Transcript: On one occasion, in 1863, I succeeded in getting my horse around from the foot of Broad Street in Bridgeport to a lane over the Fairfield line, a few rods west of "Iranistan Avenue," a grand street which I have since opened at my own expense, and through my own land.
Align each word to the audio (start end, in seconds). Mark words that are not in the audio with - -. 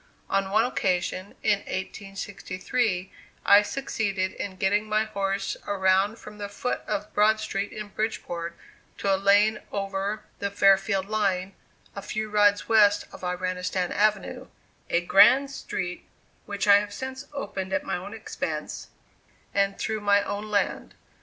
On 0.31 0.49
one 0.49 0.65
occasion, 0.65 1.35
in 1.43 1.59
1863, 1.59 3.11
I 3.45 3.61
succeeded 3.61 4.31
in 4.31 4.55
getting 4.55 4.89
my 4.89 5.03
horse 5.03 5.55
around 5.67 6.17
from 6.17 6.39
the 6.39 6.49
foot 6.49 6.81
of 6.87 7.13
Broad 7.13 7.39
Street 7.39 7.71
in 7.71 7.89
Bridgeport 7.89 8.57
to 8.97 9.13
a 9.13 9.15
lane 9.15 9.59
over 9.71 10.23
the 10.39 10.49
Fairfield 10.49 11.07
line, 11.07 11.53
a 11.95 12.01
few 12.01 12.31
rods 12.31 12.67
west 12.67 13.05
of 13.11 13.21
"Iranistan 13.21 13.91
Avenue," 13.91 14.47
a 14.89 15.01
grand 15.01 15.51
street 15.51 16.07
which 16.47 16.67
I 16.67 16.79
have 16.79 16.91
since 16.93 17.27
opened 17.31 17.71
at 17.71 17.83
my 17.83 17.95
own 17.97 18.15
expense, 18.15 18.87
and 19.53 19.77
through 19.77 20.01
my 20.01 20.23
own 20.23 20.49
land. 20.49 20.95